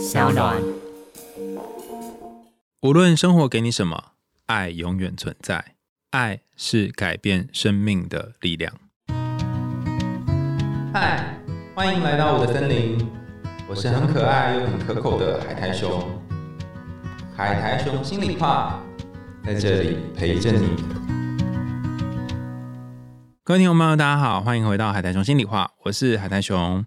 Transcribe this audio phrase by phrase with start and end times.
[0.00, 0.56] 小暖。
[2.80, 4.12] 无论生活给你什么，
[4.46, 5.74] 爱永远存在。
[6.12, 8.72] 爱是改变生命的力量。
[10.94, 11.36] 嗨，
[11.74, 13.06] 欢迎来到我的森林，
[13.68, 16.02] 我是很可爱又很可口的海苔熊。
[17.36, 18.82] 海苔熊心里话，
[19.44, 20.82] 在这里陪着你。
[23.44, 26.86] 各位听众朋友，大家好，欢迎回到海苔熊心里话，我是海苔熊。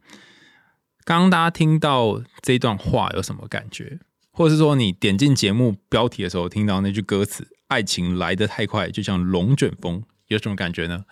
[1.05, 3.99] 刚刚大家听到这段话有什么感觉？
[4.31, 11.05] 或者是说，你点进节目标题的时候听到那句歌词“爱情来得太快，就像龙卷风”，有什么感觉呢？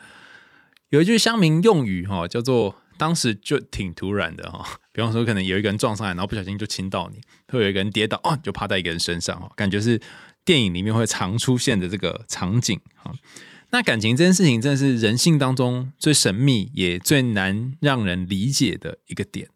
[0.90, 4.66] 有一句乡民用语哈，叫做“当时就挺突然的哈”。
[4.92, 10.02] 比方说，可能有一个人撞上来，然后不小心就亲到你；，会有一个人跌倒，哦，就趴在一个人身上，哈，感觉是
[10.44, 13.14] 电影里面会常出现的这个场景哈。
[13.70, 19.48] 那感情这件事情，真的是人性当中最神秘也最难让人理解的一个点。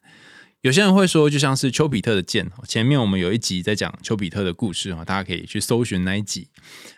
[0.66, 2.50] 有些人会说，就像是丘比特的箭。
[2.68, 6.48] 前面我们有一集在讲丘比特的故事哈，大家可以去搜寻那一集。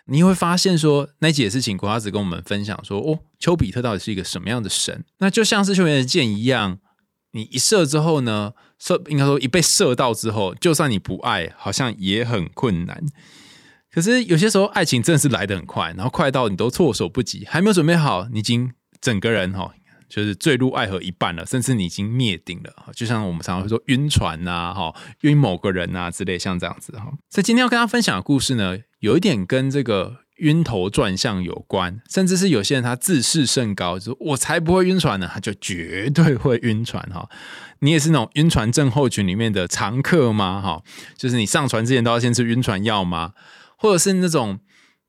[0.06, 5.04] 你会发现说，那一集也是请国华子跟我们分享说，哦，丘比特到底是一个什么样的神？
[5.18, 6.78] 那就像是丘比特的箭一样，
[7.32, 13.04] 你一射之后呢，射应该说一被射到之后，就算你不爱，好像也很困难。
[13.92, 19.74] 可是有些时候，爱情真的是来得很快，然后快到你都措手不及，还没有准备好，你已经整个人哈。
[20.08, 27.12] 就是坠入爱河一半了，甚至你已经灭顶了，就像我们常常会说晕船呐，哈，晕某个人呐之类，像这样子哈。
[27.30, 37.28] 所以今天要跟大家分享的故事呢，有一点跟这个晕头转向有关，甚至是有些人他自视甚高，就我才不会晕船呢，他就绝对会晕船哈。
[37.80, 40.60] 你也是那种晕船症候群里面的常客吗？
[40.62, 40.82] 哈，
[41.16, 43.34] 就是你上船之前都要先吃晕船药吗？
[43.76, 44.58] 或者是那种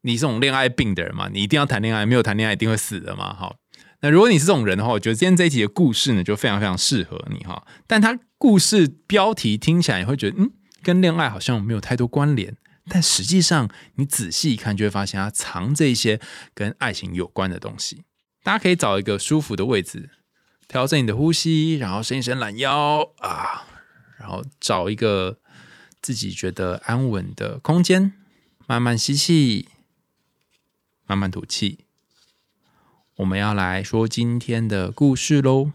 [0.01, 3.33] 你这种恋爱病的人嘛，你一定要谈恋爱，没有谈恋爱一定会死的嘛？
[3.33, 3.55] 哈。
[4.01, 7.67] 那如果你是这种人的话，我觉得今天这一集的故事呢，就非常非常适合你哈。
[7.85, 12.55] 但它故事标题听起来，你会觉得嗯，跟恋爱好像没有太多关联。
[12.87, 16.19] 但实际上，你仔细一看，就会发现它藏着一些
[16.53, 18.03] 跟爱情有关的东西。
[18.41, 20.09] 大家可以找一个舒服的位置，
[20.67, 23.67] 调整你的呼吸，然后伸一伸懒腰啊，
[24.17, 25.39] 然后找一个
[26.01, 28.13] 自己觉得安稳的空间，
[28.65, 29.67] 慢慢吸气，
[31.05, 31.88] 慢慢吐气。
[33.19, 35.71] 我们要来说今天的故事喽。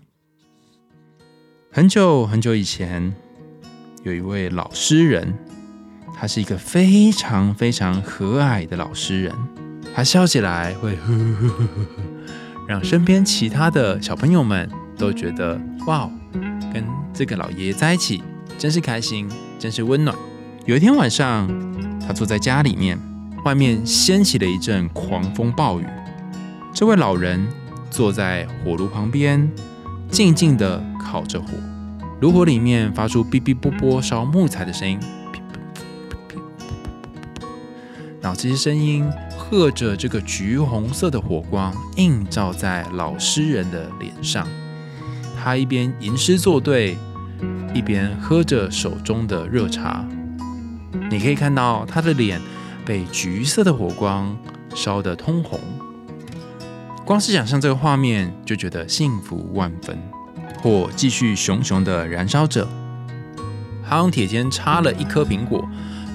[1.71, 3.15] 很久很久以前，
[4.03, 5.35] 有一位老诗人，
[6.15, 9.35] 他是一个非常非常和蔼的老诗人。
[9.95, 12.05] 他笑起来会呵呵呵呵呵，
[12.67, 14.67] 让身边其他的小朋友们
[14.97, 16.13] 都觉得哇哦，
[16.73, 16.83] 跟
[17.13, 18.23] 这个老爷爷在一起
[18.57, 20.17] 真是开心，真是温暖。
[20.65, 21.47] 有一天晚上，
[22.01, 22.99] 他坐在家里面，
[23.45, 25.85] 外面掀起了一阵狂风暴雨。
[26.75, 27.47] 这位老人
[27.89, 29.49] 坐在火炉旁边，
[30.11, 31.47] 静静地烤着火，
[32.21, 34.99] 炉火里面发出哔哔啵啵烧木材的声音，
[38.21, 39.09] 然后这些声音
[39.39, 44.45] 和着这个橘红色的火光映照在老诗人的脸上。
[45.41, 46.99] 他一边吟诗作对，
[47.73, 50.05] 一边喝着手中的热茶。
[51.09, 52.41] 你可以看到他的脸
[52.85, 54.37] 被橘色的火光
[54.75, 55.61] 烧得通红。
[57.05, 59.99] 光是想象这个画面，就觉得幸福万分。
[60.63, 62.67] 火继续熊熊的燃烧着，
[63.87, 65.69] 他用铁签插了一颗苹果，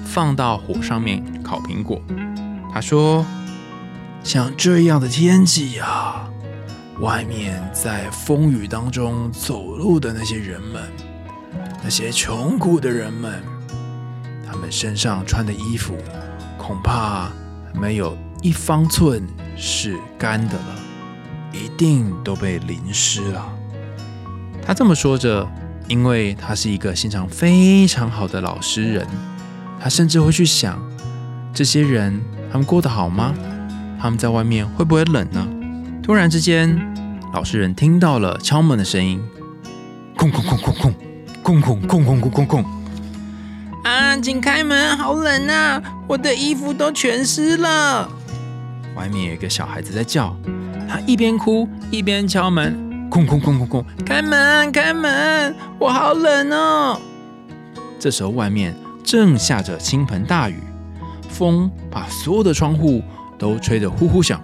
[0.04, 2.02] 放到火上面烤苹果。
[2.74, 3.24] 他说
[4.24, 6.28] ：“像这样的天气呀，
[7.00, 10.82] 外面在风雨当中走路的那些人们，
[11.84, 13.40] 那些穷苦的人们，
[14.44, 15.94] 他们身上穿的衣服，
[16.58, 17.30] 恐怕
[17.80, 19.24] 没有一方寸
[19.56, 20.76] 是干的了。”
[21.52, 23.52] 一定都被淋湿了。
[24.64, 25.48] 他这么说着，
[25.88, 29.06] 因为他是一个心肠非常好的老实人，
[29.80, 30.80] 他甚至会去想，
[31.52, 32.20] 这些人
[32.52, 33.34] 他们过得好吗？
[34.00, 35.46] 他们在外面会不会冷呢？
[36.02, 36.78] 突然之间，
[37.32, 39.20] 老实人听到了敲门的声音，
[40.16, 40.94] 空空空空空
[41.42, 42.64] 空空空空空空空。
[43.82, 45.82] 啊，请开门，好冷啊！
[46.06, 48.08] 我的衣服都全湿了。
[48.94, 50.36] 外面有一个小孩子在叫。
[50.88, 57.00] 他一边哭一边敲门，空空空空空，开门开门，我好冷哦。
[57.96, 60.56] 这时候外面正下着倾盆大雨，
[61.28, 63.00] 风把所有的窗户
[63.38, 64.42] 都吹得呼呼响，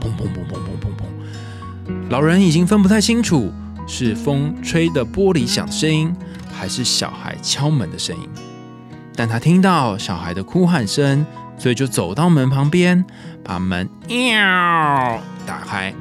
[0.00, 1.92] 砰砰砰砰砰砰砰。
[2.08, 3.52] 老人已经分不太清楚
[3.88, 6.14] 是风吹的玻璃响声音，
[6.52, 8.28] 还是小孩敲门的声音，
[9.16, 11.26] 但他听到小孩的哭喊声。
[11.62, 13.04] 所以就走到门旁边，
[13.44, 14.26] 把门喵
[15.46, 15.94] 打开，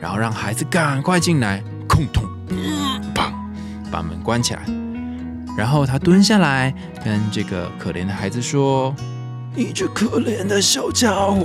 [0.00, 2.22] 然后让孩子赶快进来，空通，
[3.12, 3.32] 砰，
[3.90, 4.62] 把门关起来。
[5.58, 6.72] 然后他蹲下来，
[7.04, 8.94] 跟这个可怜的孩子说
[9.56, 11.44] ：“你这可怜的小家伙，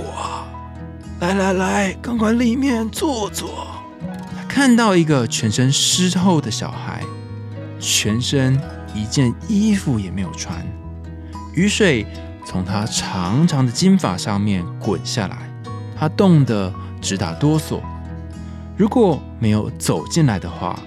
[1.18, 3.66] 来来来，赶快里面坐坐。”
[4.38, 7.02] 他看到一个全身湿透的小孩，
[7.80, 8.56] 全身
[8.94, 10.64] 一件衣服也没有穿，
[11.52, 12.06] 雨水
[12.44, 15.50] 从他长长的金发上面滚下来，
[15.96, 17.80] 他冻得直打哆嗦。
[18.76, 20.78] 如果没有走进来的话，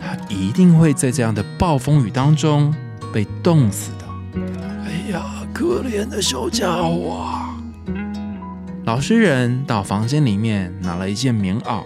[0.00, 2.74] 他一定会在这样的暴风雨当中
[3.12, 4.40] 被冻死的。
[4.84, 5.22] 哎呀，
[5.52, 7.26] 可怜的小家伙！
[8.84, 11.82] 老实人到房间里面拿了一件棉袄，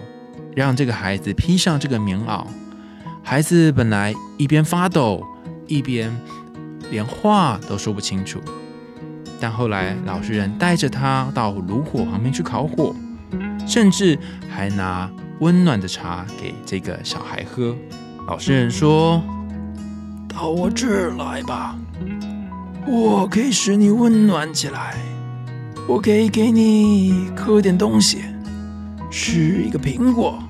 [0.55, 2.45] 让这个孩子披上这个棉袄。
[3.21, 5.23] 孩子本来一边发抖，
[5.67, 6.15] 一边
[6.89, 8.39] 连话都说不清楚。
[9.45, 12.95] 但后来老实人带着他到炉火旁边去烤火，
[13.67, 14.17] 甚至
[14.49, 15.07] 还拿
[15.39, 17.75] 温暖的茶给这个小孩喝。
[18.27, 19.21] 老实人说
[20.27, 21.77] ：“到我这儿来吧，
[22.87, 24.95] 我可以使你温暖起来。
[25.87, 28.23] 我可以给你喝点东西，
[29.11, 30.41] 吃一个苹果，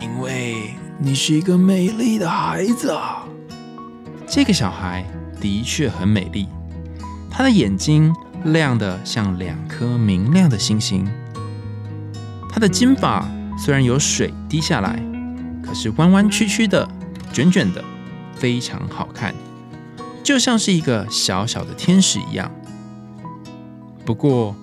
[0.00, 3.24] 因为你是一个美丽的孩子啊。”
[4.28, 5.04] 这个小孩
[5.40, 6.46] 的确很美丽，
[7.36, 8.14] 他的眼睛
[8.44, 11.04] 亮得像两颗明亮的星星，
[12.48, 13.28] 他的金发
[13.58, 15.02] 虽然有水滴下来。
[15.60, 16.88] 可是弯弯曲曲的、
[17.32, 17.82] 卷卷的，
[18.36, 19.34] 非常好看，
[20.22, 22.48] 就像是一个小小的天使一样。
[24.04, 24.54] 不过，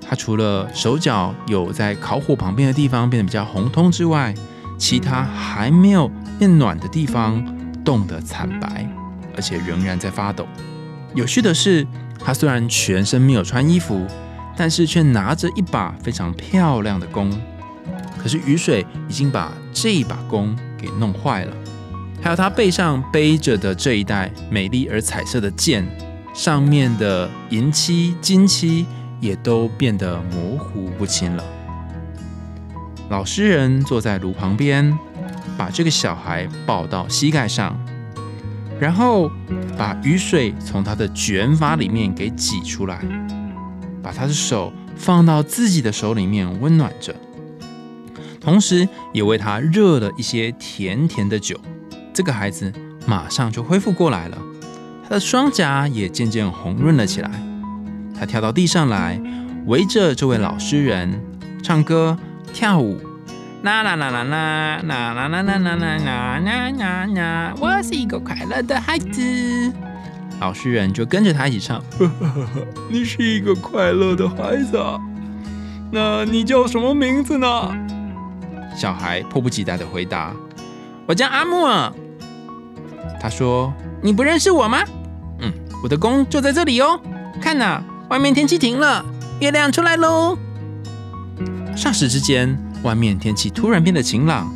[0.00, 4.34] 他除了手脚有在烤火旁边的地方变得比较红通之外，
[4.76, 7.40] 其他还没有变暖的地方
[7.84, 8.84] 冻得惨白，
[9.36, 10.44] 而且仍然在发抖。
[11.14, 11.86] 有趣的是，
[12.24, 14.06] 他虽然全身没有穿衣服，
[14.56, 17.30] 但是却拿着一把非常漂亮的弓。
[18.18, 21.54] 可是雨水已经把这一把弓给弄坏了，
[22.20, 25.86] 还有他背上背着的这一袋美丽而彩色的剑，
[26.34, 28.84] 上面的银漆、金漆
[29.20, 31.44] 也都变得模糊不清了。
[33.08, 34.98] 老诗人坐在炉旁边，
[35.56, 37.78] 把这个小孩抱到膝盖上，
[38.78, 39.30] 然后
[39.76, 43.00] 把雨水从他的卷发里面给挤出来，
[44.02, 47.14] 把他的手放到自己的手里面温暖着。
[48.40, 51.58] 同时，也为他热了一些甜甜的酒。
[52.12, 52.72] 这个孩子
[53.06, 54.38] 马上就恢复过来了，
[55.02, 57.30] 他的双颊也渐渐红润了起来。
[58.18, 59.20] 他跳到地上来，
[59.66, 61.20] 围着这位老诗人
[61.62, 62.16] 唱歌
[62.52, 63.00] 跳舞。
[63.66, 66.38] 啦啦啦啦啦啦啦啦啦啦啦啦
[66.78, 67.52] 啦啦！
[67.58, 69.72] 我是一个快乐的孩子。
[70.38, 71.82] 老实人就跟着他一起唱。
[72.88, 74.80] 你是一个快乐的孩子，
[75.90, 77.76] 那你叫什么名字呢？
[78.76, 80.32] 小孩迫不及待的回答
[81.04, 81.92] ：“我叫阿木尔。”
[83.20, 84.84] 他说：“你不认识我吗？
[85.40, 85.52] 嗯，
[85.82, 87.00] 我的宫就在这里哦。
[87.40, 89.04] 看呐，外面天气停了，
[89.40, 90.38] 月亮出来喽。”
[91.76, 94.54] 霎时之间，外面天气突然变得晴朗，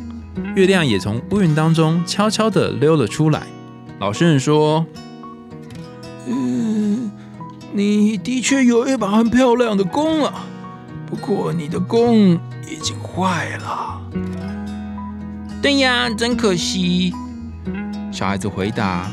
[0.55, 3.43] 月亮也从乌云当中悄悄地溜了出来。
[3.99, 4.85] 老实人说
[6.27, 7.11] ：“嗯，
[7.73, 10.45] 你的确有一把很漂亮的弓啊，
[11.05, 12.33] 不过你的弓
[12.67, 14.01] 已经坏了。”
[15.61, 17.13] 对呀，真可惜。
[18.11, 19.09] 小孩子回答，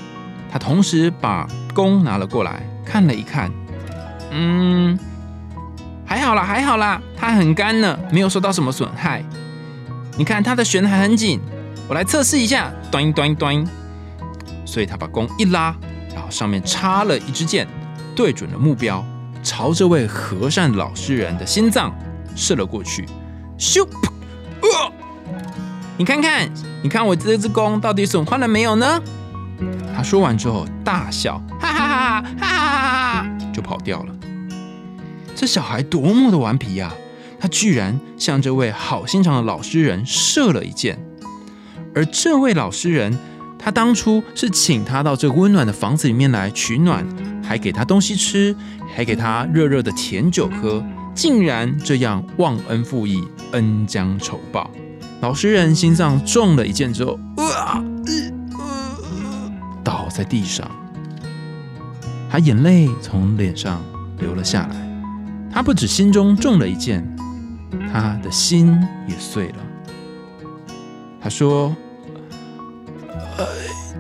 [0.51, 3.51] 他同时把弓拿了过来，看了一看，
[4.31, 4.99] 嗯，
[6.09, 9.23] 还好啦，还好啦，它很干呢，没有受到什么损害。
[10.17, 11.39] 你看它的弦还很紧，
[11.87, 13.63] 我来测试一下，端端端。
[14.65, 15.75] 所以他把弓一拉，
[16.15, 17.69] 然后上面插了一支箭，
[18.17, 19.05] 对准了目标，
[19.43, 21.95] 朝这位和善老实人的心脏
[22.35, 23.07] 射了过去，
[23.59, 23.87] 咻！
[24.63, 24.93] 呃
[25.99, 26.49] 你看看，
[26.83, 29.03] 你看我这只弓到底损坏了没有呢？
[29.95, 34.18] 他说完之后大笑，哈哈哈哈哈哈，就跑掉了。
[35.39, 36.93] 这小孩多么的顽皮呀！
[37.39, 40.99] 他居然向这位好心肠的老实人射了一箭。
[41.95, 43.17] 而这位老实人，
[43.57, 47.07] 他当初是请他到这温暖的房子里面来取暖，
[47.41, 48.53] 还给他东西吃，
[48.93, 54.69] 还给他热热的甜酒喝，竟然这样忘恩负义，恩将仇报。
[55.21, 57.81] 老实人心脏中了一箭之后，啊，
[59.85, 60.69] 倒在地上，
[62.29, 63.81] 他眼泪从脸上
[64.19, 64.88] 流了下来。
[65.59, 67.05] 他不止心中中了一箭，
[67.93, 69.57] 他的心也碎了。
[71.21, 71.75] 他说
[73.39, 73.45] ：“哎，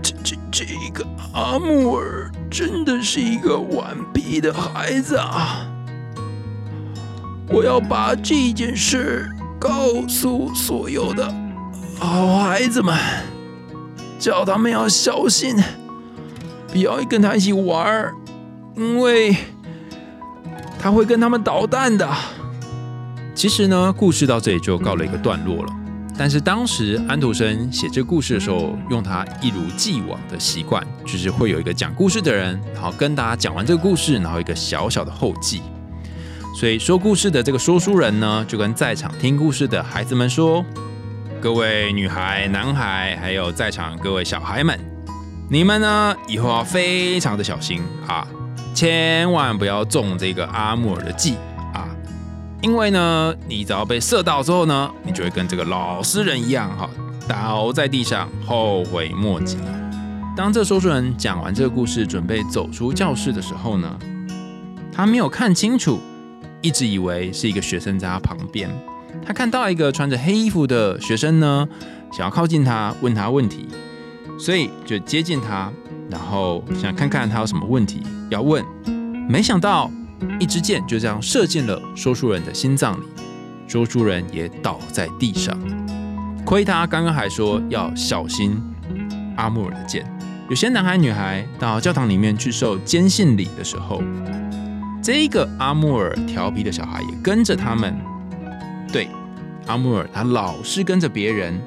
[0.00, 5.66] 这这这个阿木尔真的是一个顽皮的孩子啊！
[7.48, 11.34] 我要把这件事。”告诉所有的
[11.98, 12.96] 好孩子们，
[14.16, 15.56] 叫他们要小心，
[16.68, 18.14] 不要跟他一起玩儿，
[18.76, 19.36] 因为
[20.78, 22.08] 他会跟他们捣蛋的。
[23.34, 25.72] 其实呢，故事到这里就告了一个段落了。
[26.16, 35.62] 但是当时安徒生写这个故事的时候，用他一如既往的习惯，就是会有一个讲故事的人，然后跟大家讲完这个故事，然后一个小小的后记。
[36.56, 40.64] 所以说故事的这个说书人呢，就跟在场听故事的孩子们说
[41.40, 44.76] ：“各位女孩、男孩，还有在场各位小孩们，
[45.48, 48.26] 你们呢以后要非常的小心啊，
[48.78, 51.34] 千万不要中这个阿木尔的计
[51.74, 51.90] 啊。”
[52.62, 56.88] 因为呢，你只要被射到之后呢，你就会跟这个老实人一样，哈，
[57.26, 59.56] 倒在地上后悔莫及。
[60.36, 63.98] 当这说书人讲完这个故事，准备走出教室的时候呢，
[64.92, 65.98] 他没有看清楚，
[66.60, 68.70] 一直以为是一个学生在他旁边。
[69.26, 71.68] 他看到一个穿着黑衣服的学生呢，
[72.12, 73.66] 想要靠近他问他问题，
[74.38, 75.72] 所以就接近他，
[76.10, 78.64] 然后想看看他有什么问题要问。
[79.28, 79.90] 没想到。
[80.40, 83.04] 一支箭就这样射进了说书人的心脏里，
[83.68, 85.56] 说书人也倒在地上。
[86.44, 88.60] 亏他刚刚还说要小心
[89.36, 90.04] 阿穆尔的箭。
[90.48, 94.02] 有些男孩女孩到教堂里面去受坚信礼的时候，
[95.00, 97.96] 这一个阿穆尔调皮的小孩也跟着他们。
[98.92, 99.08] 对，
[99.68, 101.60] 阿穆尔他老是跟着别人，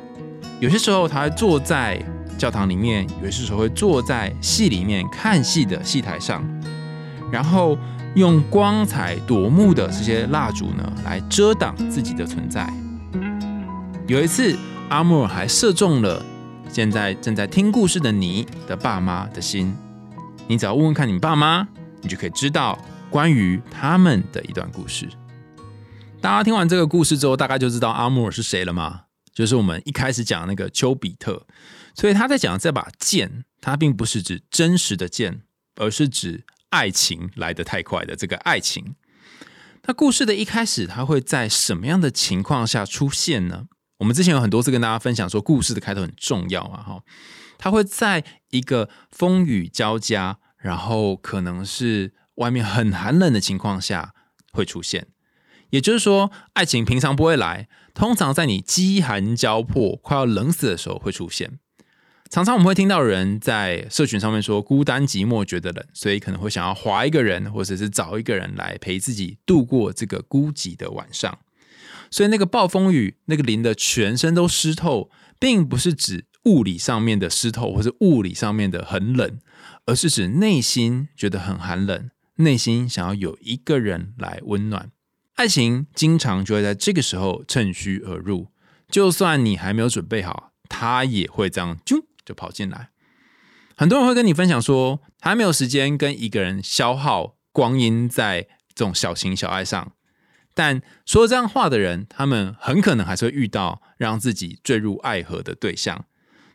[0.59, 2.03] 有些时候他坐在
[2.41, 6.43] 教堂里面，有些时候会坐在戏里面看戏的戏台上，
[7.31, 7.77] 然后。
[8.15, 12.69] 用光彩夺目的这些蜡烛呢，来遮挡自己的存在。
[14.05, 14.53] 有一次，
[14.89, 16.21] 阿穆尔还射中了
[16.67, 19.73] 现在正在听故事的你的爸妈的心。
[20.45, 21.65] 你只要问问看你爸妈，
[22.01, 22.77] 你就可以知道
[23.09, 25.07] 关于他们的一段故事。
[26.19, 29.03] 大家听完这个故事之后，大概就知道阿穆尔是谁了吗？
[29.33, 31.47] 就是我们一开始讲那个丘比特。
[31.95, 35.41] 所以他在讲这把剑，它并不是指真实的剑，
[35.75, 36.45] 而是指。
[36.71, 38.95] 爱情来得太快的这个爱情，
[39.83, 43.67] 那故事的一开始，它会在什么样的情况下出现呢？
[43.97, 47.03] 我们之前有很多次跟大家分享说，故事的开头很重要啊，哈，
[47.57, 54.13] 它会在一个风雨交加，然后可能是外面很寒冷的情况下
[54.53, 55.07] 会出现。
[55.71, 61.59] 也就是说，爱情平常不会来，通常在你饥寒交迫、快要冷死的时候会出现。
[62.31, 71.39] 常常我们会听到人在社群上面说孤单寂寞觉得冷，所以可能会想要划一个人，或者是找一个人来陪自己度过这个孤寂的晚上。
[72.09, 79.37] 所以那个暴风雨，那个淋的全身都湿透，并不是指物理上面的湿透，或是物理上面的很冷，
[79.85, 84.89] 而是指内心觉得很寒冷，内心想要有一个人来温暖。
[85.35, 88.47] 爱情经常就会在这个时候趁虚而入，
[88.89, 92.05] 就算你还没有准备好，他也会这样就。
[92.25, 92.89] 就跑进来，
[93.75, 99.93] 很多人会跟你分享说，还没有时间跟一个人消耗光阴在这种小情小爱上。
[100.53, 106.05] 但说这样话的人，他们很可能还是会遇到让自己坠入爱河的对象。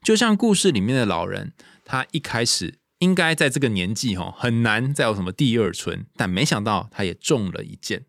[0.03, 1.53] 就像故事里面的老人，
[1.85, 8.05] 他一开始应该在这个年纪哈，很难再有什么第二春，但没想到他也中了一箭。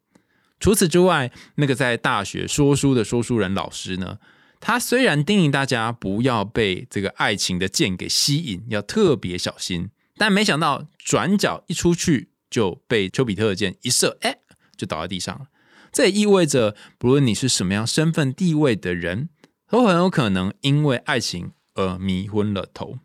[0.60, 4.20] 除此之外，那个在大学说书的说书人老师呢？
[4.60, 14.40] 他虽然叮咛大家不要被这个爱情的箭给吸引，要特别小心，但没想到转角一出去就被丘比特的箭一射，哎，
[14.76, 15.48] 就倒在地上了。
[15.92, 19.30] 这也意味着，不论你是什么样身份地位的人，
[19.70, 23.00] 都很有可能因为爱情而迷昏了头。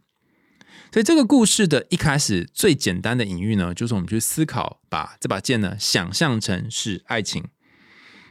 [0.92, 7.44] 所以，这个故事的一开始最简单的隐喻呢，就是我们去思考，把这把剑呢想象成是爱情。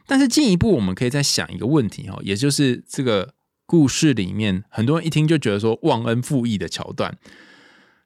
[0.05, 3.33] 但是进一步，我们可以再想一个问题哦，也就是这个
[3.65, 7.17] 故事里面，很多人一听就觉得说忘恩负义的桥段。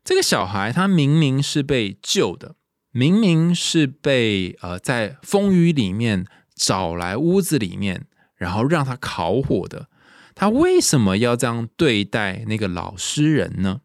[0.04, 2.56] 这个小孩他明明是被救的，
[2.92, 6.26] 明明是被呃在风雨里面
[6.56, 9.88] 找来屋子里面，然后让他烤火的，
[10.36, 13.82] 他为什么要这样对待那个老实人呢？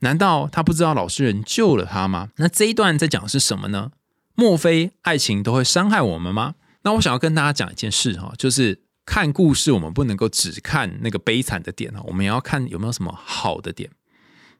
[0.00, 2.30] 难道他不知道老实人救了他吗？
[2.36, 3.90] 那这一段在讲的是什么呢？
[4.34, 6.54] 莫非爱情都会伤害我们吗？
[6.86, 13.90] 那我想要跟大家讲一件事哈，就是看故事，我们不能够只看那个悲惨的点哈，我们也要看有没有什么好的点。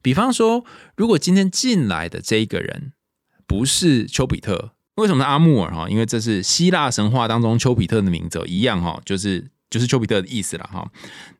[0.02, 0.64] 比方说，
[0.97, 2.95] 如果今天进来的这一个人
[3.47, 5.88] 不是丘比特，为什么是阿穆尔哈？
[5.88, 10.90] 因为这是希腊神话当中丘比特的名字一样哈，就是就是丘比特的意思了哈。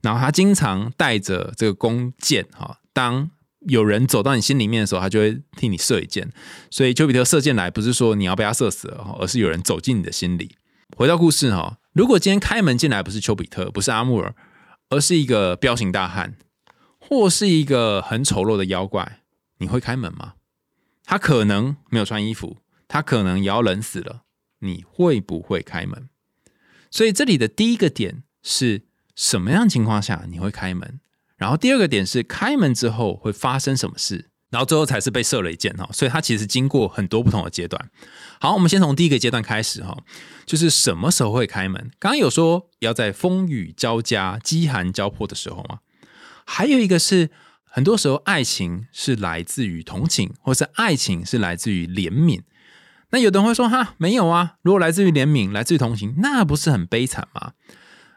[0.03, 3.29] 然后他经常带着这个弓箭哈，当
[3.67, 6.31] 有人走到你心里面的时候，他就会替你射一箭。
[6.71, 10.55] 所以丘比特射箭来，不是说你要被他射死了，而是有人走进你的心里。
[10.95, 14.35] 回到故事哈，如果今天开门进来不是丘比特，不是阿穆尔，
[14.89, 16.37] 而是一个彪形大汉，
[16.99, 19.21] 或是一个很丑陋的妖怪，
[19.59, 20.35] 你会开门吗？
[21.05, 24.23] 他可能没有穿衣服，他可能也要冷死了，
[24.61, 26.09] 你会不会开门？
[26.91, 31.01] 所以这里的第一个点是什么样情况下你会开门？
[31.37, 34.31] 然后第二个点是开门之后会发生什么事？
[34.51, 35.89] 然后最后才是被射了一箭哈。
[35.93, 37.91] 所以它其实经过很多不同的阶段。
[38.41, 39.97] 好，我们先从第一个阶段开始哈，
[40.45, 41.91] 就是什么时候会开门？
[41.99, 45.81] 刚刚有说要在风雨交加、饥寒交迫的时候吗？
[46.45, 47.31] 还有一个是，
[47.65, 52.43] 很多时候爱情是来自于同情，或是爱情是来自于怜悯。
[53.11, 57.53] 那有的人会说哈，没有啊，如果来自于怜悯，来自于同情，那不是很悲惨吗？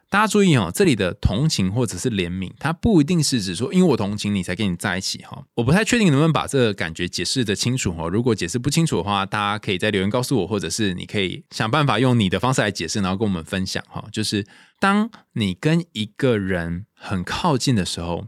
[0.10, 5.44] 大家注意哦，这里的同情或者是怜悯，它不一定是指说因为我同情你才跟你在一起哈。
[5.54, 8.08] 我不太确定能不能把这个感觉解释的清楚哈。
[8.08, 14.04] 如果解释不清楚的话，大家可以在留言告诉我，或者是你可以想办法用你的方式来解释，然后跟我们分享哈。
[14.12, 14.48] 就是
[14.80, 18.26] 当你跟一个人很靠近的时候，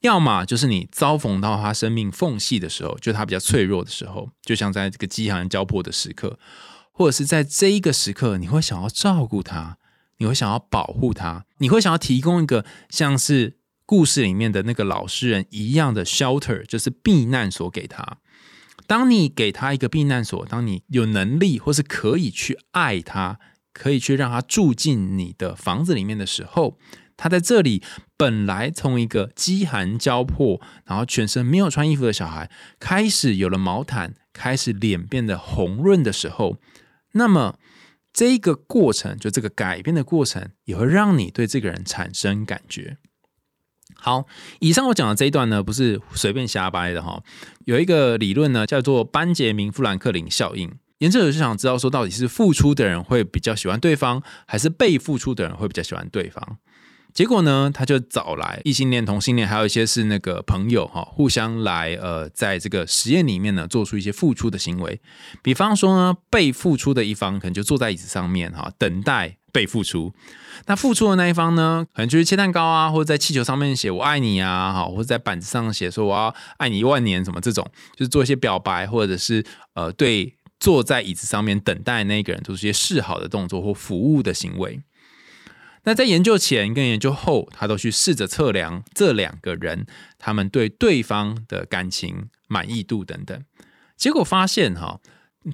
[0.00, 6.38] 要么就是你遭逢到他生命缝隙的时候，就他比较脆弱的时候，就像在这个饥寒交迫的时刻，
[6.90, 9.76] 或者是在这一个时刻，你会想要照顾他。
[10.18, 18.18] 你会想要保护他，你会想要提供一个像是故事里面的那个老实人一样的 shelter，就是避难所给他。
[18.86, 23.38] 当你给他一个避难所，当你有能力或是可以去爱他，
[23.72, 26.78] 可以去让他住进你的房子里面的时候，
[27.16, 27.82] 他在这里
[28.16, 36.56] 本来从一个饥寒交迫，然后全身没有穿衣服的小孩，开始有了毛毯，开始脸变得红润的时候，
[37.12, 37.58] 那么。
[38.18, 42.96] 这一个过程，就这个改变的过程，也会让你对这个人产生感觉。
[43.94, 44.26] 好，
[44.58, 47.22] 以上我讲的这一段呢，不是随便瞎掰的哈。
[47.64, 50.68] 有一个理论呢，叫做班杰明·富兰克林效应。
[50.98, 56.58] 研究者就想知道说，到底是付出的人会比较喜欢对方，还是被付出的人会比较喜欢对方？
[57.18, 65.00] 结果呢，他就找来异性恋、同性恋，还有一些是那个朋友哈，互相来呃，在这个实验里面呢，做出一些付出的行为。
[65.42, 70.14] 比方说呢，被付出的一方可能就坐在椅子上面哈，等待被付出。
[70.66, 84.80] 那付出的那一方呢，可能就是切蛋糕啊，或者在气球上面写“我爱你”啊，哈，或者在板子上写说“我要爱你一万年”什么这种，就是做一些表白，或者是呃，对坐在椅子上面等待那个人做出一些示好的动作或服务的行为。
[85.88, 89.86] 那在研究前跟研究后，他都去试着测量这两个人
[90.18, 93.42] 他们对对方的感情满意度等等，
[93.96, 95.00] 结果发现哈，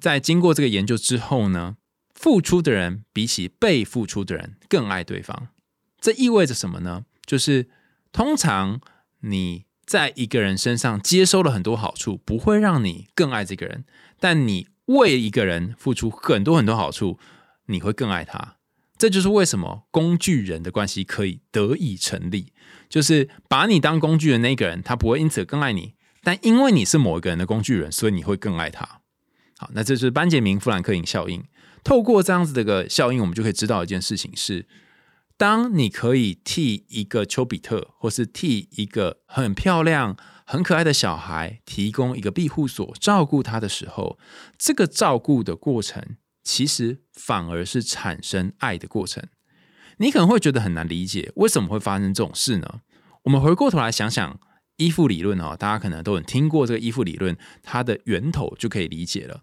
[0.00, 1.76] 在经过这个研究之后呢，
[2.16, 5.50] 付出的人比起被付出的人更爱对方。
[6.00, 7.04] 这意味着什么呢？
[7.24, 7.68] 就是
[8.10, 8.80] 通常
[9.20, 13.84] 你在一个人身上接收了很多好处，不会让你更爱这个人，
[14.18, 17.20] 但你为一个人付出很多很多好处，
[17.66, 18.53] 你会更爱他。
[18.96, 22.52] 这就是为什么工具人的关系可以得以成立，
[22.88, 29.00] 就是把你当工具人那个人，他不会因此更爱你，但因为你是某一个人的工具人，所以你会更爱他。
[29.58, 31.44] 好，那这是班杰明·富兰克林效应。
[31.82, 34.66] 透过这样子的一个效应，我们就可以知道一件事情是：
[35.36, 44.18] 当你可以替一个丘比特，或是替一个很漂亮、很可爱的小孩提供一个庇护所，照顾他的时候，
[44.56, 46.16] 这个照顾的过程。
[46.44, 49.24] 其实反而是产生爱的过程。
[49.96, 52.80] 你可能会觉得很难理解，为什么会发生这种事呢？
[53.22, 54.38] 我们回过头来想想
[54.76, 59.42] 依附理论哦，大家可能都很听过这个依附理论，它的源头就可以理解了。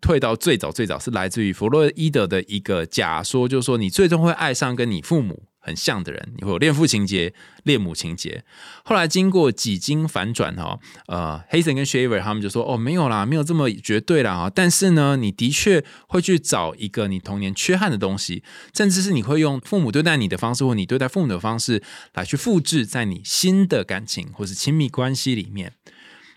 [0.00, 5.49] 退到最早最早是来自于弗洛伊德的一个假说，就是说你最终会爱上跟你父母。
[5.70, 7.32] 很像的人，你会有恋父情节、
[7.64, 8.44] 恋母情节。
[8.84, 14.50] 后来经过几经反转哈，呃，黑森跟 Shaver 他们就说：“哦，没有啦，没有这么绝对啦。
[14.54, 18.42] 但是呢，你的确会去找一个你童年缺憾的东西，
[18.74, 21.82] 甚至是你会用父母对待你的方式，或你对待父母的方式
[22.14, 25.72] 来去复制在你新的感情或是亲密关系里面。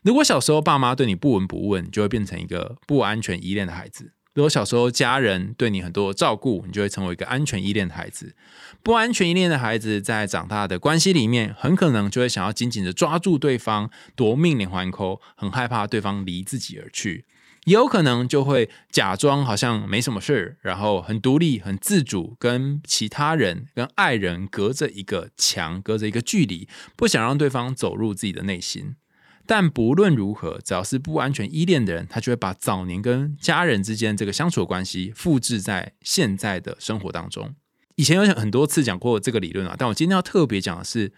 [0.04, 8.36] 如果小时候爸妈对你不闻不问，就会变成一个不安全依恋的孩子。”如果小时候家人对你很多照顾，你就会成为一个安全依恋的孩子。
[8.82, 17.26] 不安全依恋的孩子在长大的关系里面，很可能就会想要紧紧的抓住对方，夺命连环扣，很害怕对方离自己而去。
[17.66, 26.68] 也有可能就会假装好像没什么事儿，然后很独立、很自主，跟其他人、跟爱人隔着一个墙，隔着一个距离，
[26.98, 28.96] 不想让对方走入自己的内心。
[29.46, 37.54] 但不论如何，只要是不安全依恋的人，他就会把早年跟家人之间这个相处的关系复制在现在的生活当中。
[37.96, 41.12] 以前有很多次讲过这个理论啊，但我今天要特别讲的是，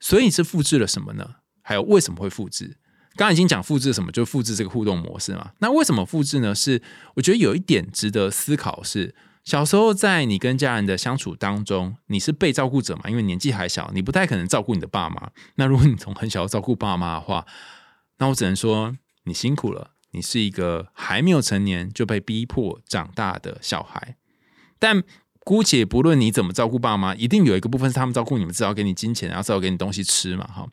[0.00, 1.36] 所以是复制了什么呢？
[1.60, 2.78] 还有为什么会复制？
[3.16, 5.52] 刚刚已经讲复制什么，就复制这个互动模式嘛。
[5.58, 6.54] 那为什么复制呢？
[6.54, 6.80] 是
[7.16, 9.14] 我觉得有一点值得思考，是
[9.44, 13.02] 小时候在你跟家人的相处当中，你是被照顾者嘛？
[13.08, 15.30] 因为年纪还小，你不太可能照顾你的爸妈。
[15.56, 17.44] 那如果你从很小照顾爸妈的话，
[18.18, 24.16] 那我只能说你辛苦了，你是一个还没有成年就被逼迫长大的小孩。
[24.78, 25.02] 但
[25.40, 30.46] 姑且不论你怎么照顾爸妈，一定有一个部分是他们照顾你们，至少给你金钱，然后至少给你东西吃嘛。
[30.46, 30.68] 哈，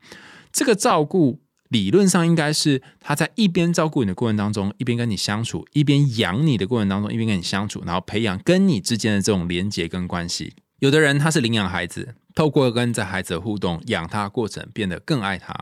[0.51, 10.53] 这个照顾理论上应该是他在一边照顾你的过程当中，一边跟你相处，一边养你的过程当中，一边跟你相处，然后培养跟你之间的这种连结跟关系。
[10.79, 15.53] 有的人他是领养孩子，透过跟这孩子的互动，养他的过程变得更爱他；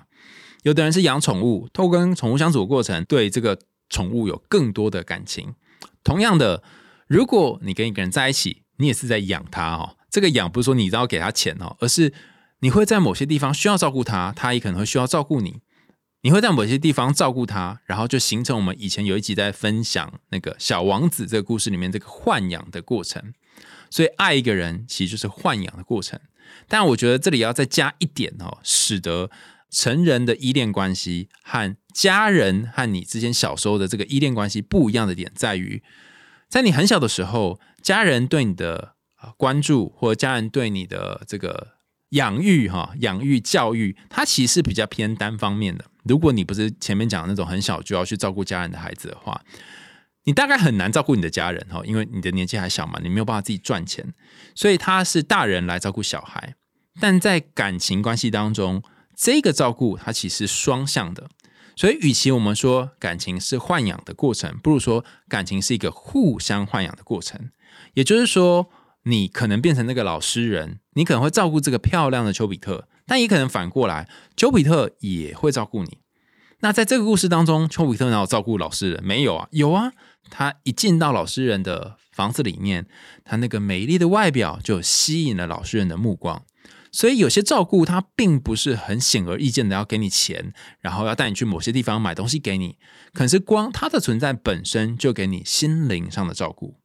[0.63, 5.56] 有的人是养宠物，透过跟宠物相处的过程，对这个宠物有更多的感情。
[6.04, 6.63] 同样的，
[7.08, 9.98] 如果你跟一个人在一起，你也是在养他哦。
[10.10, 12.13] 这个养不是说你都要给他钱哦，而是
[12.62, 15.60] 你会在某些地方需要照顾他，他也可能会需要照顾你。
[16.21, 23.34] 你会在某些地方照顾他，然后就形成我们以前有一集在分享那个小王子这个故事里面这个豢养的过程。
[23.89, 26.19] 所以爱一个人其实就是豢养的过程。
[26.67, 29.30] 但我觉得这里要再加一点哦，使得
[29.69, 35.84] 成人的依恋关系和家人和你之间小时候的这个依恋关系不一样的点在于，
[36.49, 38.93] 在你很小的时候，家人对你的
[39.38, 41.75] 关注或者家人对你的这个
[42.10, 45.86] 养育哈养育教育，它其实是比较偏单方面的。
[46.08, 49.41] 如果你不是前面讲的那种很小就要去照顾家人的孩子的话，
[50.24, 54.13] 你大概很难照顾你的家人哈，因为你的年纪还小嘛，你没有办法自己赚钱，
[54.56, 56.56] 所以他是大人来照顾小孩。
[57.00, 58.82] 但在感情关系当中，
[59.15, 61.30] 这个照顾它其实双向的，
[61.76, 67.52] 所以与其我们说感情是豢养的过程，不如说感情是一个互相豢养的过程。
[67.93, 68.70] 也就是说，
[69.04, 72.88] 你可能变成那个老实人，你可能会照顾这个漂亮的丘比特。
[73.08, 75.98] 但也可能反过来，丘比特也会照顾你。
[76.60, 79.04] 那在这个故事当中，丘比特哪有照顾老实人？
[79.04, 79.93] 没有啊，有啊。
[80.30, 82.88] 他一进到老实人的房子里面，
[83.24, 86.43] 他那个美丽的外表就吸引了老实人的目光。
[86.91, 92.78] 所以有些照顾他并不是很显而易见的，要给你钱，然后要带你去某些地方买东西给你。
[93.13, 96.80] 可是光他的存在本身就给你心灵上的照顾。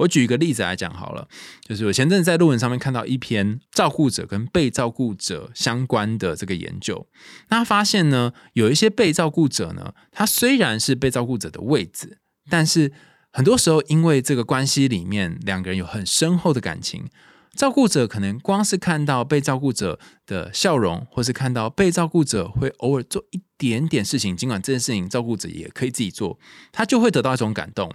[0.00, 1.28] 我举一个例子来讲好了，
[1.66, 7.06] 就是我前阵在论文上面看到一篇照顾者跟被照顾者相关的这个研究，
[7.48, 12.92] 那发现呢，有一些被照顾者呢，他虽然是被照顾者的位置，但是
[13.30, 17.06] 很多时候因为这个关系里面两个人有很深厚的感情，
[17.54, 26.38] 照顾者可能光是看到被照顾者的笑容，或是看到被照顾者会偶尔做一点点事情，尽管这件事情照顾者也可以自己做，
[26.72, 27.92] 他就会得到一种感动。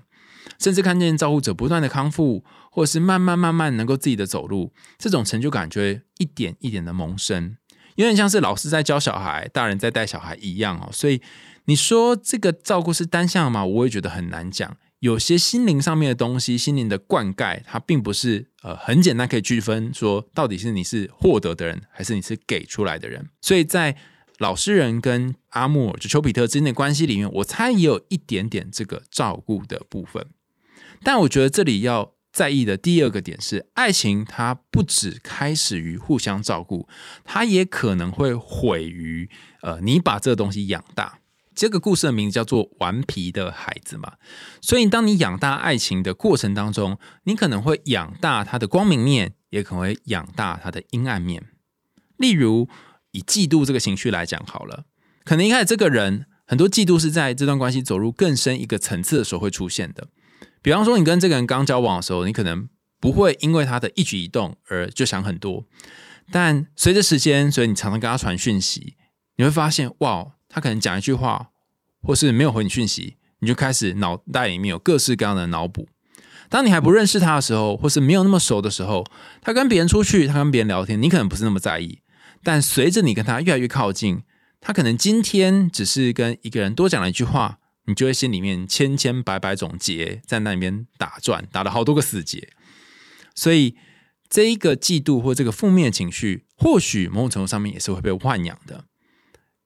[0.60, 7.58] 甚至看见照顾者不断的康复，或者是慢慢慢慢能够自己的走路，这种成就感就会一点一点的萌生，
[7.96, 10.90] 有点像是老师在教小孩，大人在带小孩一样哦。
[10.92, 11.22] 所以
[11.66, 13.66] 你说这个照顾是单向吗？
[13.66, 14.78] 我也觉得很难讲。
[15.00, 23.30] 有些心灵上面的东西，心灵的灌溉，它并不是呃很简单可以区分说到底是你是获得的人，还是你是给出来的人。
[23.42, 23.96] 所以在
[24.40, 30.26] 老实人跟阿莫尔就丘比特之间的关系里面，我猜也有一点点这个照顾的部分。
[31.04, 36.88] 但我觉得这里要在意的第二个点是，爱情它不只开始于互相照顾，
[37.24, 39.30] 它也可能会毁于
[39.62, 41.20] 呃你把这个东西养大。
[41.56, 44.16] 这个故事的名字叫做《顽皮的孩子》嘛，
[44.60, 51.42] 所以当你养大爱情的过程当中，你可能会养大它的光明面，也可能会养大它的阴暗面。
[52.18, 52.68] 例如
[53.12, 54.84] 以嫉妒这个情绪来讲好了，
[55.24, 60.10] 可能一开始这个人很多嫉妒是在这段关系走入更深一个层次的时候会出现的。
[60.66, 62.68] 比方说，你跟这个人刚交往的时候，你可能
[63.00, 65.64] 不会因为他的一举一动而就想很多，
[66.32, 68.96] 但随着时间，所以你常常跟他传讯息，
[69.36, 71.52] 你会发现，哇，他可能讲一句话，
[72.02, 75.88] 或是没有回你讯息，你就开始脑袋里面有各式各样的脑补。
[76.50, 79.06] 当你还不认识他的时候，或是没有那么熟的时候，
[79.44, 82.00] 他跟别人出去，他跟别人聊天，你可能不是那么在意，
[82.42, 84.24] 但随着你跟他越来越靠近，
[84.60, 87.60] 他可能今天只是跟一个人多讲了一句话。
[87.86, 92.50] 你就会心里面千千百百种结在那里边打转，打了好多个死结。
[93.34, 93.76] 所以
[94.30, 98.86] 这一个嫉妒或这个负面情绪，或许某种程度上面也是会被豢养的。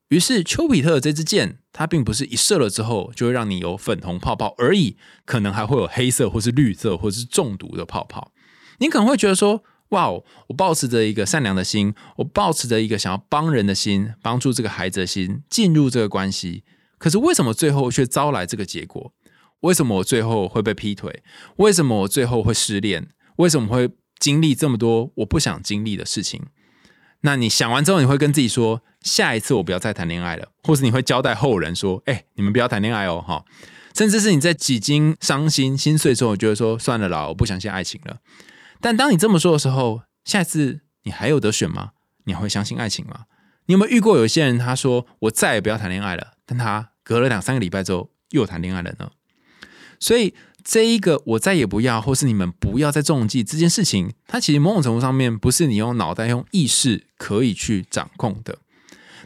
[0.09, 8.31] 于是丘比特这支箭，它并不是一射了之后就会让你有粉红泡泡而已，可能还会有黑色或是绿色或是中毒的泡泡。
[8.79, 10.23] 你可能会觉得说：“哇，我
[10.57, 16.63] 保持着一个善良的心，我保持着一个想要帮人的心，帮助这个孩子的心，进入这个关系。”
[16.99, 19.11] 可是为什么最后却招来这个结果？
[19.61, 21.23] 为什么我最后会被劈腿？
[21.55, 23.09] 为什么我最后会失恋？
[23.37, 26.43] 为什么会经历这么多我不想经历的事情？
[27.21, 33.43] 那你想完之后，你会跟自己说：下一次我不要再谈恋爱了，或是你会交代后人说：哎，你们不要谈恋爱哦，哈！
[33.93, 38.19] 甚至是你在几经伤心心碎之后，觉得说：算了啦，我不相信爱情了。
[38.79, 41.91] 但当你这么说的时候，下一次你还有得选吗？
[42.23, 43.25] 你会相信爱情吗？
[43.65, 46.33] 你有没有遇过有些人，他说：我再也不要谈恋爱了。
[46.49, 49.11] 但他隔了两三个礼拜之后又谈恋爱了呢？
[49.99, 50.33] 所以
[50.63, 58.57] 这一个我再也不要，或是你们不要再中计这件事情，它其实某种程度上面不是你用脑袋、用意识可以去掌控的。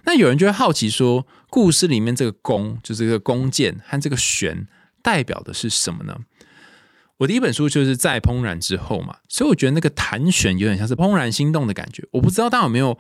[0.04, 4.68] 那有人就会好奇说，故事里面这个弓，就是这个弓箭和这个弦，
[5.02, 6.18] 代表的是什么呢？
[7.18, 12.06] 我第一本书就是在怦然之后嘛，所以我觉得那个弹弦有点像是怦然心动的感觉。
[12.12, 12.98] 我不知道大家有没有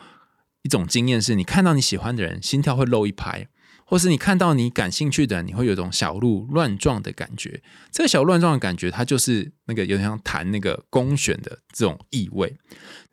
[0.61, 3.47] 一种经验，是你看到你喜欢的人，心跳会漏一拍，
[3.85, 7.61] 或是你看到你感兴趣的，你会有种小鹿乱撞的感觉。
[7.91, 12.55] 这个小乱撞的感觉，它就是那个有点像弹那个弓弦的这种意味。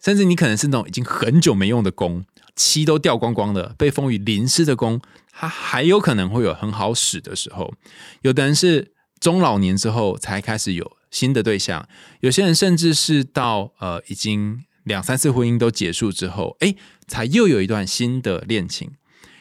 [0.03, 2.25] 甚至你可能是那种已经很久没用的弓，
[2.57, 5.01] 漆都掉光光的，被风雨淋湿的弓，
[5.33, 7.75] 它还有可能会有很好使的时候。
[8.23, 8.93] 有的人是。
[9.21, 11.87] 中老年之后才开始有新的对象，
[12.21, 16.75] 有些人甚至是到呃已经两三次婚姻都结束之后，哎，
[17.07, 18.93] 才又有一段新的恋情。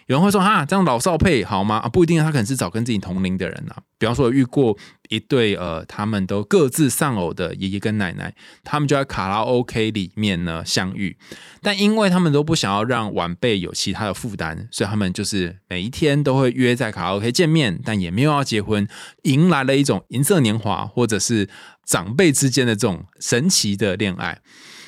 [0.10, 1.78] 有人会说哈，这样老少配好吗？
[1.78, 3.78] 啊，不一定，他可能是找跟自己同龄的人啊。
[4.00, 4.76] 比方说遇过
[5.10, 11.16] 一对呃，他们都各自丧偶的爷爷跟奶奶，他们就在卡拉 OK 里面呢相遇。
[11.62, 18.88] 但因为他们都不想要让晚辈有其他的负担，所以他们就是每一天都会约在卡拉 OK 见面，但也没有要结婚，
[19.26, 21.48] 迎来了一种银色年华，或者是
[21.86, 24.42] 长辈之间的这种神奇的恋爱。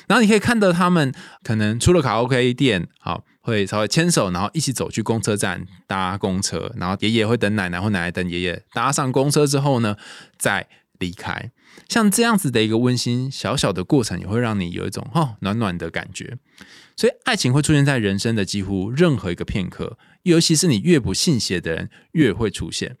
[0.08, 3.22] 然后你可以看到他们可能出了卡拉 OK 店，好。
[3.42, 9.96] 会稍微牵手，然后一起走去公车站搭公车，然后爷爷会等奶奶或奶奶等爷爷搭上公车之后呢，
[10.38, 11.50] 再离开。
[11.88, 16.38] 像这样子的一个温馨小小的过程，也会让你有一种哦暖暖的感觉。
[16.96, 22.96] 所以爱情会出现在人生的几乎任何一个片刻，尤其是你越不信邪的人越会出现。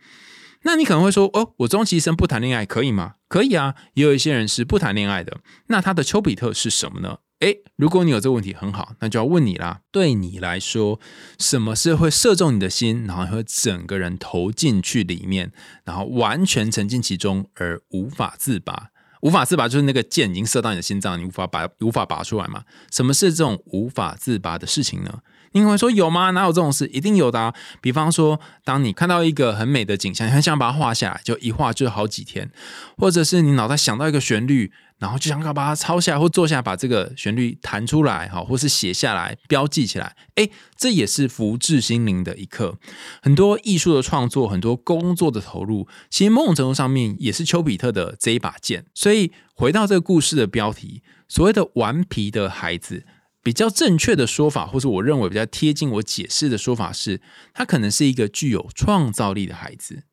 [0.64, 3.14] 那你可能会说哦，我终其一生不谈恋爱可以吗？
[3.28, 5.38] 可以啊，也有一些人是不谈恋爱的。
[5.66, 7.18] 那他的丘比特是什么呢？
[7.42, 9.80] 哎，如果你有这个问题，很好，那就要问你啦。
[9.90, 11.00] 对你来说，
[11.40, 15.50] 什么是会射中你的心，然后会整个人投进去里面，
[15.84, 18.90] 然后完全沉浸其中而无法自拔？
[19.22, 22.62] 无法自拔就是那个箭已经射到你的心脏，你无法拔，无法拔出来嘛？
[22.92, 25.18] 什么是这种无法自拔的事情呢？
[25.50, 26.30] 你会说有吗？
[26.30, 26.86] 哪有这种事？
[26.86, 27.52] 一定有的。
[27.80, 32.52] 比方说，当你看到一个很美的景象，你很想把它画下来，就一画就好几天，
[32.96, 34.72] 或者是你脑袋想到一个旋律。
[35.02, 40.14] 然后就想要把它抄下来或坐下，把这个旋律弹出来，哈，或是写下来、标记起来。
[40.36, 42.78] 哎，这也是福至心灵的一刻。
[43.20, 48.86] 很多艺术的创作，很多工作的投入，其实某种程度上面也是丘比特的这一把剑。
[48.94, 53.04] 所以回到这个故事的标题，所谓的顽皮的孩子，
[53.42, 57.20] 比较正确的说法，或者我认为比较贴近我解释的说法是，
[57.52, 60.04] 他可能是一个具有创造力的孩子。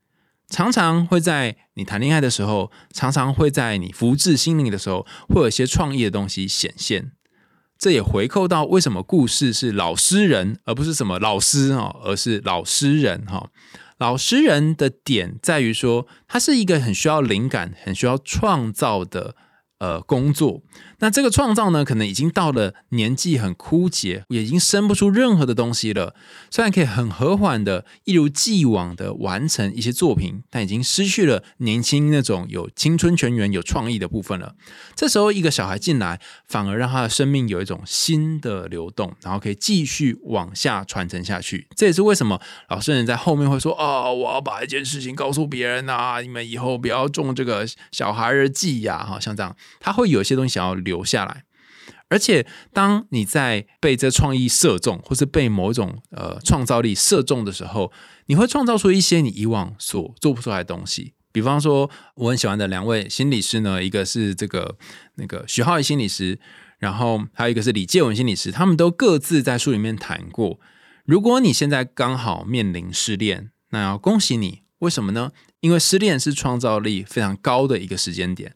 [0.50, 7.12] 常常会在你谈恋爱的时候，常常会在你福至心灵的时候，会有一些创意的东西显现。
[7.78, 13.50] 这也回扣到为什么故事是老诗人，而不是什么老师哈，而是老诗人哈。
[13.98, 19.36] 老诗人的点在于说，他是一个很需要灵感、很需要创造的。
[19.80, 20.62] 呃，工作，
[21.00, 26.14] 那这个创造呢，可能已经到了年纪很枯竭，已经生不出任何的东西了。
[26.52, 34.56] 虽然可以很和缓的，一如既往的完成一些作品，但已经失去了年轻那种有青春泉源、有创意的部分了。
[34.96, 41.68] 这时候，一个小孩进来，反而让他的生命有一种新的流动，然后可以继续往下传承下去。
[41.76, 49.56] 这也是为什么老实人在后面会说：“哦，我要把一件事情告诉别人啊，你们以后不要中这个小孩儿计呀。”哈，像这样。
[49.80, 51.44] 他会有些东西想要留下来，
[52.10, 57.92] 而且当你在被这创意射中，或是被某一种呃创造力射中的时候，
[58.26, 61.14] 你会创造出一些你以往所做不出来的东西。
[61.32, 64.76] 比方说，我很喜欢的两位心理师呢，一个是这个
[65.16, 66.40] 那个许浩宇心理师，
[66.80, 70.60] 然后还有一个是李介文心理师，他们都各自在书里面谈过，
[71.06, 75.32] 如果你现在刚好面临失恋，那要恭喜你，为什么呢？
[75.60, 78.56] 因为失恋是创造力非常高的一个时间点。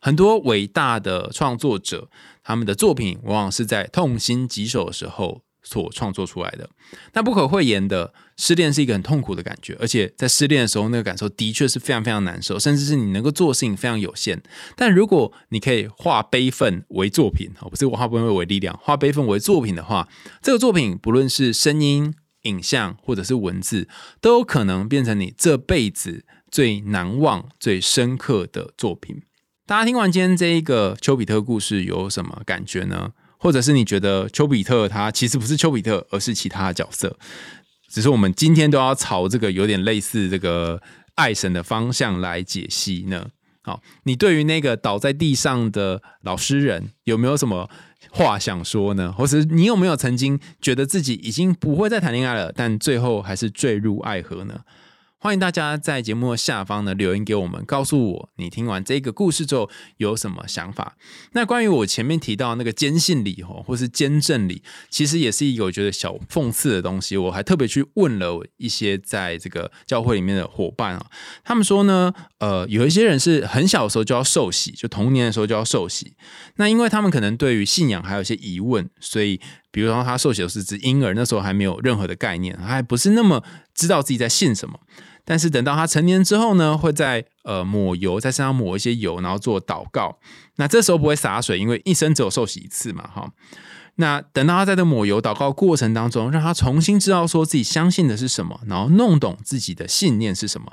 [0.00, 2.08] 很多伟大的创作者，
[2.42, 6.70] 他们的作品往往是在痛心疾首的时候所创作出来的。
[7.12, 14.42] 那不可讳言的，失恋是一个很痛苦的感觉，而且在失恋的时候，那个感受的确是非常非常难受，甚至是你能够做的事情非常有限。
[14.74, 20.08] 但如果你可以化悲愤为作品，哦，不是化悲愤为力量，化悲愤为作品的话，
[20.40, 23.86] 这个作品不论是声音、影像或者是文字，
[24.22, 29.22] 都有可能变成你这辈子最难忘、最深刻的作品。
[29.70, 33.12] 大家听完今天这一个丘比特故事有什么感觉呢？
[33.38, 37.16] 或者是你觉得丘比特他其实不是丘比特，而是其他角色？
[37.88, 40.82] 只是我们今天都要朝这个有点类似这个
[41.14, 43.28] 爱神的方向来解析呢？
[43.62, 47.70] 好，你对于那个倒在地上的老实人有没有什么
[48.10, 49.12] 话想说呢？
[49.12, 54.62] 或是你有没有曾经觉得自己已经不会再谈恋爱了，但最后还是坠入爱河呢？
[55.22, 60.96] 欢迎大家在节目的下方呢留言给我们，告诉我你听完这个故事之后有什么想法。
[61.32, 67.18] 那关于我前面提到那个坚信礼吼，或是坚正礼，其实也是一个我觉得小讽刺的东西。
[67.18, 71.06] 我还特别去问了一些在这个教会里面的伙伴啊，
[71.44, 76.14] 他们说呢，呃，有一些人是很小的时候就要受洗，就童年的时候就要受洗。
[76.56, 79.38] 那因为他们可能对于信仰还有一些疑问，所以
[79.70, 84.80] 比如说他受洗的是指婴儿，那时候还没有任何的概念，他还不是那么知道自己在信什么。
[85.24, 90.18] 但是等到他成年之后呢，会在呃抹油在身上抹一些油，然后做祷告。
[90.56, 93.32] 那这时候不会洒水，因为一生只有受洗一次嘛，哈。
[93.96, 100.72] 那等到他在这抹油祷告过程当中，让他重新知道说自己相信的是什么，然后弄懂自己的信念是什么。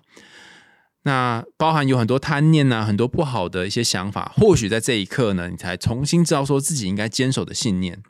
[1.04, 8.02] 那包含有很多贪念呐，很多不好的一些想法，或许在这一刻呢，你才重新知道说自己应该坚守的信念。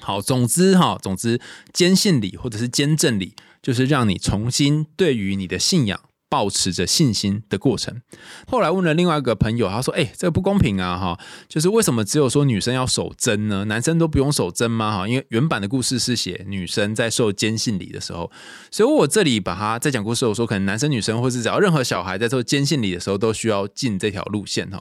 [0.00, 1.40] 好，总之哈，总之
[1.72, 3.34] 坚信理或者是坚正理。
[3.66, 5.98] 就是让你重新对于你的信仰
[6.28, 8.00] 保持着信心的过程。
[8.46, 10.96] 后来问了另外一个朋友，他说：“哎，这个不公平啊！
[10.96, 13.64] 哈，就是为什么只有说女生要守贞呢？
[13.64, 14.96] 男生都不用守贞吗？
[14.96, 18.30] 哈，因为原版的故事是写女生在受坚信礼的时候，
[18.70, 24.80] 所以我这里把它在讲故事，我说可能男生女生或是只要任何小孩在受坚信礼的时候，都需要进这条路线哈。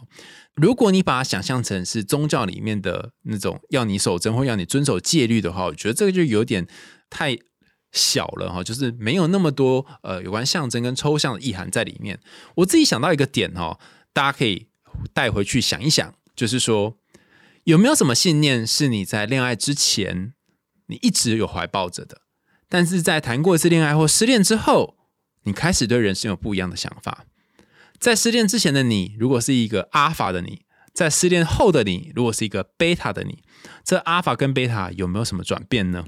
[0.53, 6.67] 如果你把它想象成是宗教里面的那种要你守贞或要你遵守戒律的话，我觉得这个就有点
[7.09, 7.35] 太。”
[7.95, 12.19] 小了哈，就是没有那么多呃有关象征跟抽象的意涵在里面。
[12.57, 13.79] 我自己想到一个点哈，
[14.13, 14.67] 大家可以
[15.13, 16.97] 带回去想一想，就是说
[17.63, 20.33] 有没有什么信念是你在恋爱之前
[20.87, 22.21] 你一直有怀抱着的，
[22.67, 24.97] 但是在谈过一次恋爱或失恋之后，
[25.43, 27.25] 你开始对人生有不一样的想法。
[27.97, 33.41] 在失恋之前的你，如果是一个阿法的你，在失恋后的你，如果是一个贝塔的你，
[33.83, 36.05] 这阿法跟贝塔有没有什么转变呢？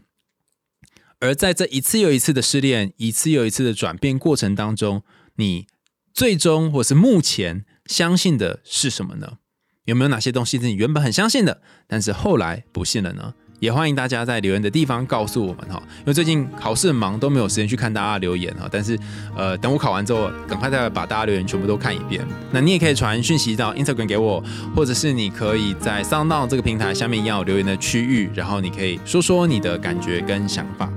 [1.19, 5.01] 而在这一次又一次的失恋、一次又一次的转变过程当中，
[5.37, 5.65] 你
[6.13, 9.37] 最终或是目前相信的是什么呢？
[9.85, 13.33] 有没有哪些东西是你原本很相信的，但是后来不信了呢？
[13.59, 18.69] 也欢迎大家在留言的地方告诉我们哈，因为最近考试很忙，都没有时间去看大家留言哈。
[18.71, 18.95] 但是
[19.35, 22.23] 呃，等我考完之后，赶快再把大家留言全部都看一遍。
[22.51, 24.43] 那你也可以传讯息到 Instagram 给我，
[24.75, 30.87] 或者是你可以在 Sound 这个平台下面一样有留言的区域，然后你可以说说你的感觉跟想法。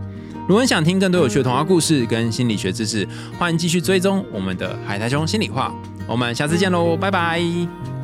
[0.49, 3.07] 如果你想听更多有趣的童话故事跟心理学知识，
[3.39, 5.73] 欢迎继续追踪我们的海苔兄心里话。
[6.09, 8.00] 我们下次见喽，拜拜。